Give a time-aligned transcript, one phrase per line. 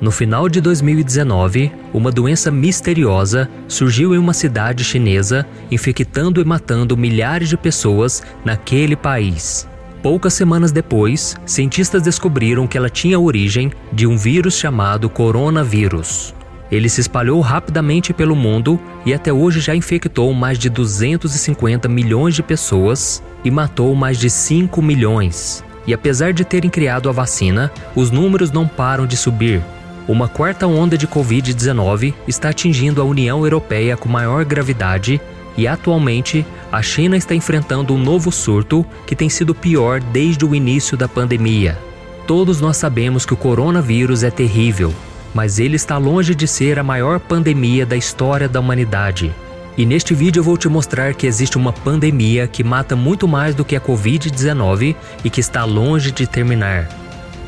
[0.00, 6.96] No final de 2019, uma doença misteriosa surgiu em uma cidade chinesa, infectando e matando
[6.96, 9.68] milhares de pessoas naquele país.
[10.00, 16.32] Poucas semanas depois, cientistas descobriram que ela tinha origem de um vírus chamado coronavírus.
[16.70, 22.36] Ele se espalhou rapidamente pelo mundo e até hoje já infectou mais de 250 milhões
[22.36, 25.64] de pessoas e matou mais de 5 milhões.
[25.88, 29.60] E apesar de terem criado a vacina, os números não param de subir.
[30.08, 35.20] Uma quarta onda de Covid-19 está atingindo a União Europeia com maior gravidade
[35.54, 40.54] e atualmente a China está enfrentando um novo surto que tem sido pior desde o
[40.54, 41.78] início da pandemia.
[42.26, 44.94] Todos nós sabemos que o coronavírus é terrível,
[45.34, 49.30] mas ele está longe de ser a maior pandemia da história da humanidade.
[49.76, 53.54] E neste vídeo eu vou te mostrar que existe uma pandemia que mata muito mais
[53.54, 56.88] do que a Covid-19 e que está longe de terminar.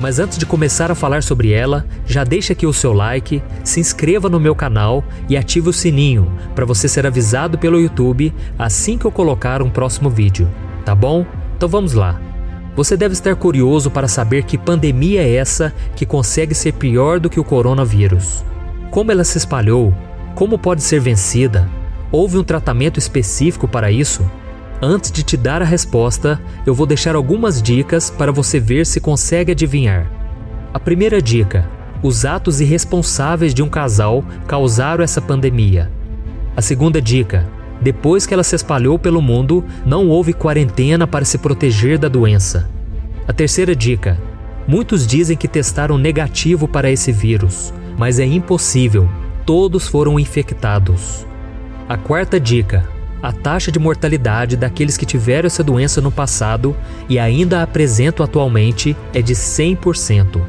[0.00, 3.80] Mas antes de começar a falar sobre ela, já deixa aqui o seu like, se
[3.80, 8.96] inscreva no meu canal e ative o sininho para você ser avisado pelo YouTube assim
[8.96, 10.48] que eu colocar um próximo vídeo,
[10.86, 11.26] tá bom?
[11.54, 12.18] Então vamos lá.
[12.74, 17.28] Você deve estar curioso para saber que pandemia é essa que consegue ser pior do
[17.28, 18.42] que o coronavírus.
[18.90, 19.94] Como ela se espalhou?
[20.34, 21.68] Como pode ser vencida?
[22.10, 24.24] Houve um tratamento específico para isso?
[24.82, 28.98] Antes de te dar a resposta, eu vou deixar algumas dicas para você ver se
[28.98, 30.10] consegue adivinhar.
[30.72, 31.68] A primeira dica:
[32.02, 35.90] os atos irresponsáveis de um casal causaram essa pandemia.
[36.56, 37.46] A segunda dica:
[37.82, 42.70] depois que ela se espalhou pelo mundo, não houve quarentena para se proteger da doença.
[43.28, 44.18] A terceira dica:
[44.66, 49.06] muitos dizem que testaram negativo para esse vírus, mas é impossível,
[49.44, 51.26] todos foram infectados.
[51.86, 52.88] A quarta dica:
[53.22, 56.74] a taxa de mortalidade daqueles que tiveram essa doença no passado
[57.08, 60.40] e ainda a apresentam atualmente é de 100%.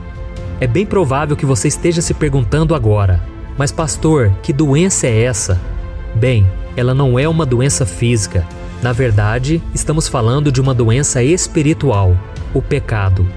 [0.60, 3.22] É bem provável que você esteja se perguntando agora:
[3.58, 5.60] mas, pastor, que doença é essa?
[6.16, 8.46] Bem, ela não é uma doença física.
[8.82, 12.18] Na verdade, estamos falando de uma doença espiritual,
[12.54, 13.28] o pecado.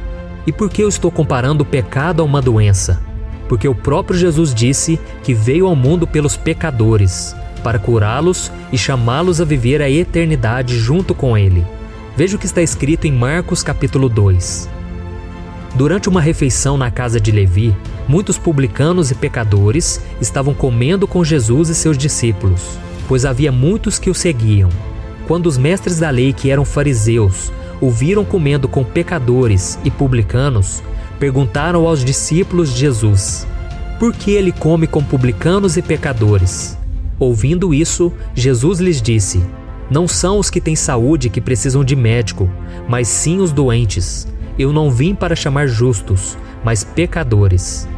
[0.47, 3.01] E por que eu estou comparando o pecado a uma doença?
[3.49, 9.41] Porque o próprio Jesus disse que veio ao mundo pelos pecadores para curá-los e chamá-los
[9.41, 11.67] a viver a eternidade junto com ele.
[12.15, 14.69] Veja o que está escrito em Marcos capítulo 2.
[15.75, 17.75] Durante uma refeição na casa de Levi,
[18.07, 24.11] muitos publicanos e pecadores estavam comendo com Jesus e seus discípulos, pois havia muitos que
[24.11, 24.69] o seguiam.
[25.27, 30.83] Quando os mestres da lei, que eram fariseus, o viram comendo com pecadores e publicanos,
[31.19, 33.47] perguntaram aos discípulos de Jesus:
[33.99, 36.79] Por que ele come com publicanos e pecadores?
[37.19, 39.43] Ouvindo isso, Jesus lhes disse:
[39.91, 42.51] Não são os que têm saúde que precisam de médico,
[42.89, 44.27] mas sim os doentes.
[44.59, 47.89] Eu não vim para chamar justos, mas pecadores.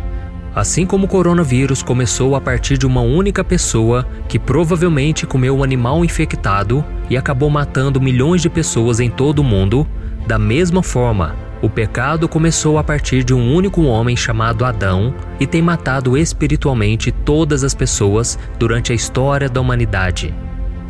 [0.54, 5.62] Assim como o coronavírus começou a partir de uma única pessoa que provavelmente comeu um
[5.62, 9.86] animal infectado e acabou matando milhões de pessoas em todo o mundo,
[10.26, 15.46] da mesma forma, o pecado começou a partir de um único homem chamado Adão e
[15.46, 20.34] tem matado espiritualmente todas as pessoas durante a história da humanidade.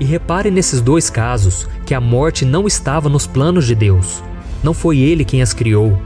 [0.00, 4.22] E repare nesses dois casos que a morte não estava nos planos de Deus.
[4.62, 5.98] Não foi ele quem as criou.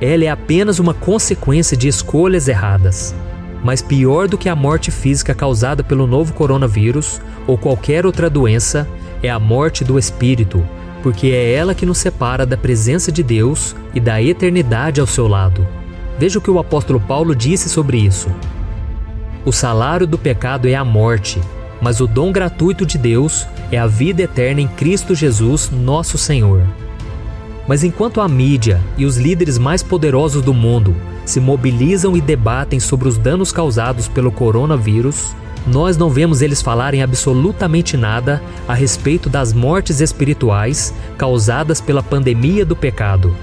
[0.00, 3.14] Ela é apenas uma consequência de escolhas erradas.
[3.62, 8.88] Mas pior do que a morte física causada pelo novo coronavírus ou qualquer outra doença
[9.22, 10.64] é a morte do espírito,
[11.02, 15.28] porque é ela que nos separa da presença de Deus e da eternidade ao seu
[15.28, 15.66] lado.
[16.18, 18.28] Veja o que o apóstolo Paulo disse sobre isso.
[19.44, 21.40] O salário do pecado é a morte,
[21.80, 26.62] mas o dom gratuito de Deus é a vida eterna em Cristo Jesus, nosso Senhor.
[27.68, 32.78] Mas enquanto a mídia e os líderes mais poderosos do mundo se mobilizam e debatem
[32.78, 35.34] sobre os danos causados pelo coronavírus,
[35.66, 42.64] nós não vemos eles falarem absolutamente nada a respeito das mortes espirituais causadas pela pandemia
[42.64, 43.34] do pecado.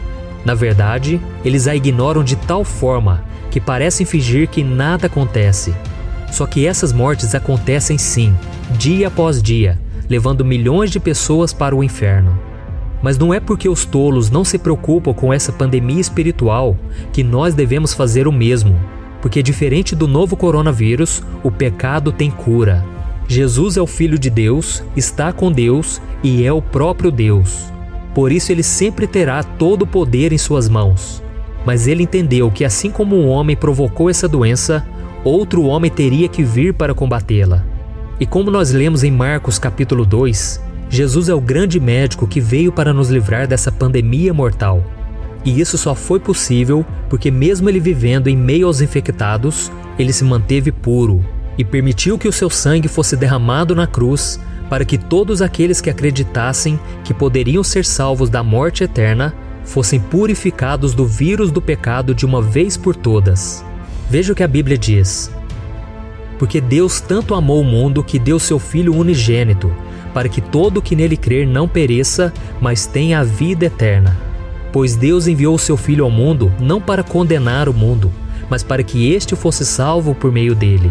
[0.46, 5.74] Na verdade, eles a ignoram de tal forma que parecem fingir que nada acontece.
[6.32, 8.34] Só que essas mortes acontecem sim,
[8.72, 9.80] dia após dia,
[10.10, 12.38] levando milhões de pessoas para o inferno.
[13.02, 16.78] Mas não é porque os tolos não se preocupam com essa pandemia espiritual
[17.12, 18.80] que nós devemos fazer o mesmo
[19.24, 22.84] porque diferente do novo coronavírus, o pecado tem cura.
[23.26, 27.72] Jesus é o Filho de Deus, está com Deus e é o próprio Deus.
[28.14, 31.24] Por isso ele sempre terá todo o poder em suas mãos.
[31.66, 34.86] Mas ele entendeu que assim como um homem provocou essa doença,
[35.24, 37.64] outro homem teria que vir para combatê-la.
[38.20, 42.74] E como nós lemos em Marcos capítulo 2, Jesus é o grande médico que veio
[42.74, 44.84] para nos livrar dessa pandemia mortal.
[45.46, 50.24] E isso só foi possível porque, mesmo ele vivendo em meio aos infectados, ele se
[50.24, 51.24] manteve puro
[51.58, 55.90] e permitiu que o seu sangue fosse derramado na cruz para que todos aqueles que
[55.90, 62.26] acreditassem que poderiam ser salvos da morte eterna fossem purificados do vírus do pecado de
[62.26, 63.64] uma vez por todas.
[64.10, 65.32] Veja o que a Bíblia diz.
[66.40, 69.72] Porque Deus tanto amou o mundo que deu seu Filho unigênito,
[70.14, 74.18] para que todo que nele crer não pereça, mas tenha a vida eterna.
[74.74, 78.12] Pois Deus enviou o seu Filho ao mundo não para condenar o mundo,
[78.50, 80.90] mas para que este fosse salvo por meio dele.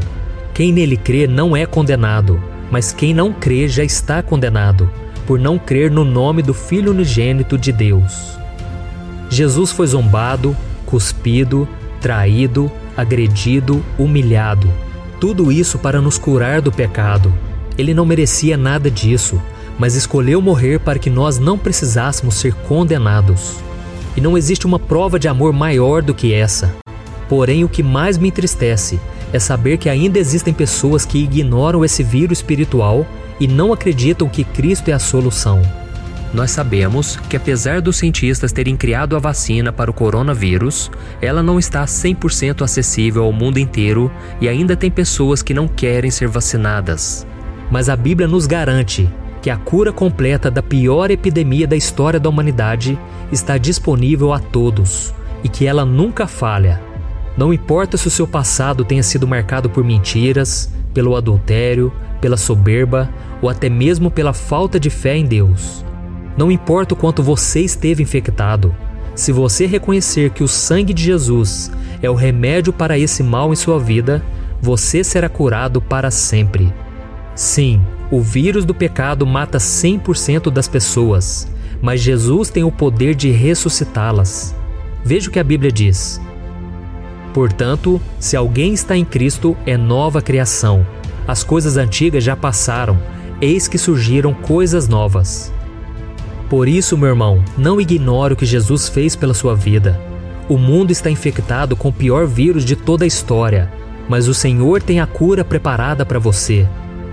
[0.55, 2.41] Quem nele crê não é condenado,
[2.71, 4.89] mas quem não crê já está condenado,
[5.27, 8.39] por não crer no nome do Filho unigênito de Deus.
[9.29, 10.57] Jesus foi zombado,
[10.87, 11.67] cuspido,
[12.01, 14.71] traído, agredido, humilhado.
[15.19, 17.35] Tudo isso para nos curar do pecado.
[17.77, 19.43] Ele não merecia nada disso,
[19.77, 23.57] mas escolheu morrer para que nós não precisássemos ser condenados.
[24.17, 26.75] E não existe uma prova de amor maior do que essa.
[27.29, 29.01] Porém, o que mais me entristece
[29.33, 33.07] é saber que ainda existem pessoas que ignoram esse vírus espiritual
[33.41, 35.63] e não acreditam que Cristo é a solução.
[36.35, 41.59] Nós sabemos que, apesar dos cientistas terem criado a vacina para o coronavírus, ela não
[41.59, 44.11] está 100% acessível ao mundo inteiro
[44.41, 47.27] e ainda tem pessoas que não querem ser vacinadas.
[47.71, 49.09] Mas a Bíblia nos garante
[49.43, 52.99] que a cura completa da pior epidemia da história da humanidade
[53.31, 55.13] está disponível a todos
[55.43, 56.81] e que ela nunca falha.
[57.37, 63.11] Não importa se o seu passado tenha sido marcado por mentiras, pelo adultério, pela soberba
[63.43, 65.85] ou até mesmo pela falta de fé em Deus.
[66.37, 68.73] Não importa o quanto você esteve infectado,
[69.15, 73.57] se você reconhecer que o sangue de Jesus é o remédio para esse mal em
[73.57, 74.23] sua vida,
[74.61, 76.73] você será curado para sempre.
[77.35, 77.81] Sim,
[78.13, 81.51] o vírus do pecado mata 100% das pessoas,
[81.81, 84.55] mas Jesus tem o poder de ressuscitá-las.
[85.03, 86.21] Veja o que a Bíblia diz.
[87.33, 90.87] Portanto, se alguém está em Cristo, é nova criação.
[91.27, 93.01] As coisas antigas já passaram,
[93.41, 95.51] eis que surgiram coisas novas.
[96.51, 99.99] Por isso, meu irmão, não ignore o que Jesus fez pela sua vida.
[100.51, 103.73] O mundo está infectado com o pior vírus de toda a história,
[104.07, 106.69] mas o Senhor tem a cura preparada para você.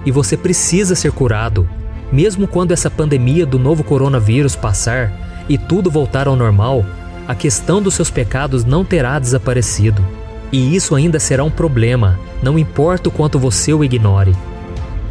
[0.05, 1.67] E você precisa ser curado.
[2.11, 5.11] Mesmo quando essa pandemia do novo coronavírus passar
[5.47, 6.85] e tudo voltar ao normal,
[7.27, 10.03] a questão dos seus pecados não terá desaparecido.
[10.51, 14.35] E isso ainda será um problema, não importa o quanto você o ignore.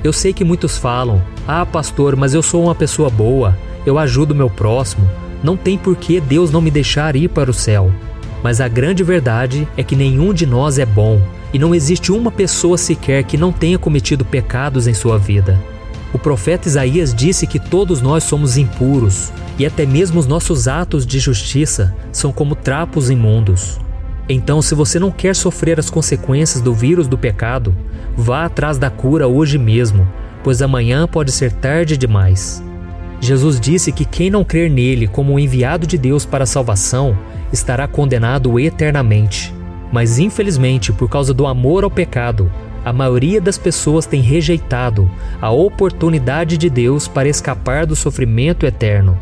[0.02, 3.56] Eu sei que muitos falam: Ah, pastor, mas eu sou uma pessoa boa,
[3.86, 5.08] eu ajudo meu próximo,
[5.42, 7.92] não tem por que Deus não me deixar ir para o céu.
[8.42, 11.20] Mas a grande verdade é que nenhum de nós é bom
[11.52, 15.58] e não existe uma pessoa sequer que não tenha cometido pecados em sua vida.
[16.12, 21.06] O profeta Isaías disse que todos nós somos impuros e até mesmo os nossos atos
[21.06, 23.78] de justiça são como trapos imundos.
[24.28, 27.74] Então, se você não quer sofrer as consequências do vírus do pecado,
[28.16, 30.06] vá atrás da cura hoje mesmo,
[30.44, 32.62] pois amanhã pode ser tarde demais.
[33.20, 37.18] Jesus disse que quem não crer nele como o enviado de Deus para a salvação
[37.52, 39.57] estará condenado eternamente.
[39.92, 42.50] Mas infelizmente, por causa do amor ao pecado,
[42.84, 49.18] a maioria das pessoas tem rejeitado a oportunidade de Deus para escapar do sofrimento eterno.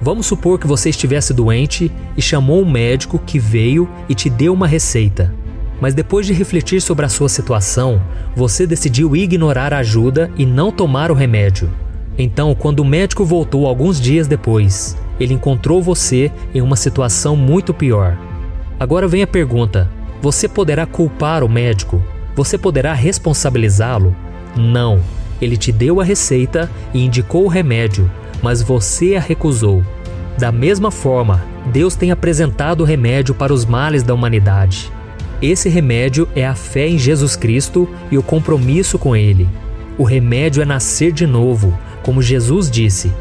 [0.00, 4.52] Vamos supor que você estivesse doente e chamou um médico que veio e te deu
[4.52, 5.32] uma receita.
[5.80, 8.00] Mas depois de refletir sobre a sua situação,
[8.34, 11.70] você decidiu ignorar a ajuda e não tomar o remédio.
[12.18, 17.74] Então, quando o médico voltou alguns dias depois, ele encontrou você em uma situação muito
[17.74, 18.16] pior.
[18.80, 19.90] Agora vem a pergunta:
[20.26, 22.02] você poderá culpar o médico?
[22.34, 24.12] Você poderá responsabilizá-lo?
[24.56, 25.00] Não.
[25.40, 28.10] Ele te deu a receita e indicou o remédio,
[28.42, 29.84] mas você a recusou.
[30.36, 34.90] Da mesma forma, Deus tem apresentado o remédio para os males da humanidade.
[35.40, 39.48] Esse remédio é a fé em Jesus Cristo e o compromisso com Ele.
[39.96, 43.12] O remédio é nascer de novo, como Jesus disse.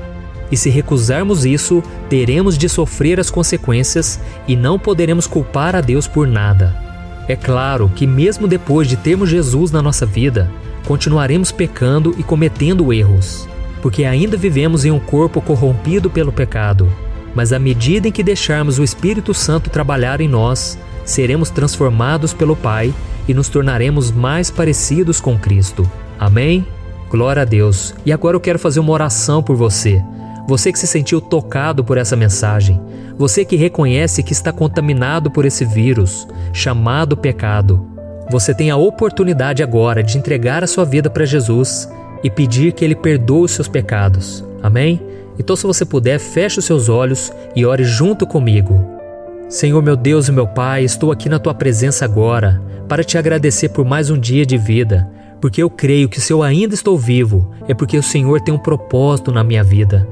[0.51, 6.07] E se recusarmos isso, teremos de sofrer as consequências e não poderemos culpar a Deus
[6.07, 6.84] por nada.
[7.27, 10.51] É claro que, mesmo depois de termos Jesus na nossa vida,
[10.85, 13.47] continuaremos pecando e cometendo erros,
[13.81, 16.87] porque ainda vivemos em um corpo corrompido pelo pecado.
[17.33, 22.55] Mas à medida em que deixarmos o Espírito Santo trabalhar em nós, seremos transformados pelo
[22.55, 22.93] Pai
[23.27, 25.89] e nos tornaremos mais parecidos com Cristo.
[26.19, 26.65] Amém?
[27.09, 27.93] Glória a Deus.
[28.05, 30.01] E agora eu quero fazer uma oração por você.
[30.47, 32.79] Você que se sentiu tocado por essa mensagem,
[33.17, 37.87] você que reconhece que está contaminado por esse vírus chamado pecado,
[38.29, 41.89] você tem a oportunidade agora de entregar a sua vida para Jesus
[42.23, 44.43] e pedir que Ele perdoe os seus pecados.
[44.61, 45.01] Amém?
[45.37, 48.95] Então, se você puder, feche os seus olhos e ore junto comigo.
[49.47, 53.69] Senhor meu Deus e meu Pai, estou aqui na tua presença agora para te agradecer
[53.69, 57.51] por mais um dia de vida, porque eu creio que se eu ainda estou vivo
[57.67, 60.07] é porque o Senhor tem um propósito na minha vida.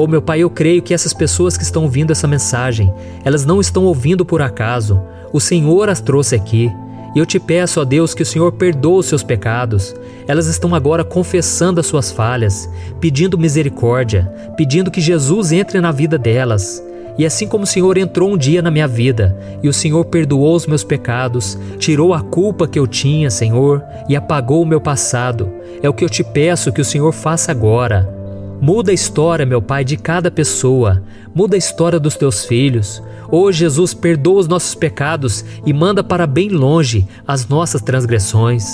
[0.00, 3.60] Oh meu Pai, eu creio que essas pessoas que estão ouvindo essa mensagem, elas não
[3.60, 5.02] estão ouvindo por acaso.
[5.32, 6.70] O Senhor as trouxe aqui.
[7.16, 9.96] E eu te peço, ó Deus, que o Senhor perdoe os seus pecados.
[10.28, 16.16] Elas estão agora confessando as suas falhas, pedindo misericórdia, pedindo que Jesus entre na vida
[16.16, 16.80] delas.
[17.18, 20.54] E assim como o Senhor entrou um dia na minha vida e o Senhor perdoou
[20.54, 25.50] os meus pecados, tirou a culpa que eu tinha, Senhor, e apagou o meu passado,
[25.82, 28.17] é o que eu te peço que o Senhor faça agora.
[28.60, 31.02] Muda a história, meu Pai, de cada pessoa.
[31.34, 33.02] Muda a história dos teus filhos.
[33.30, 38.64] Oh Jesus, perdoa os nossos pecados e manda para bem longe as nossas transgressões.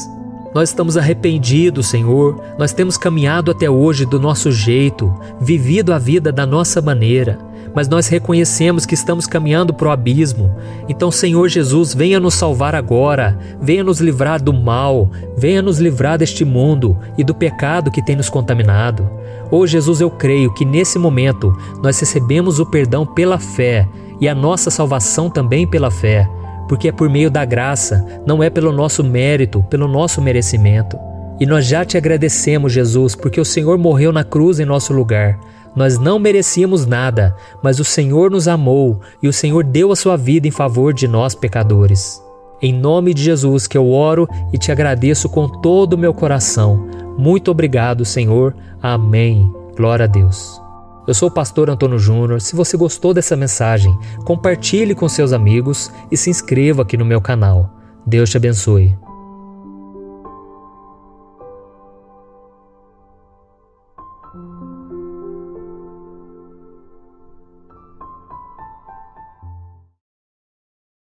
[0.55, 2.41] Nós estamos arrependidos, Senhor.
[2.57, 7.39] Nós temos caminhado até hoje do nosso jeito, vivido a vida da nossa maneira
[7.75, 10.55] mas nós reconhecemos que estamos caminhando para o abismo.
[10.89, 16.17] Então, Senhor Jesus, venha nos salvar agora, venha nos livrar do mal, venha nos livrar
[16.17, 19.11] deste mundo e do pecado que tem nos contaminado.
[19.51, 23.89] Oh Jesus, eu creio que nesse momento nós recebemos o perdão pela fé
[24.21, 26.29] e a nossa salvação também pela fé,
[26.69, 30.99] porque é por meio da graça, não é pelo nosso mérito, pelo nosso merecimento.
[31.41, 35.39] E nós já te agradecemos, Jesus, porque o Senhor morreu na cruz em nosso lugar.
[35.75, 40.17] Nós não merecíamos nada, mas o Senhor nos amou e o Senhor deu a sua
[40.17, 42.23] vida em favor de nós pecadores.
[42.63, 46.89] Em nome de Jesus que eu oro e te agradeço com todo o meu coração.
[47.19, 48.55] Muito obrigado, Senhor.
[48.81, 49.53] Amém.
[49.77, 50.64] Glória a Deus.
[51.07, 52.41] Eu sou o pastor Antônio Júnior.
[52.41, 57.21] Se você gostou dessa mensagem, compartilhe com seus amigos e se inscreva aqui no meu
[57.21, 57.71] canal.
[58.07, 58.97] Deus te abençoe.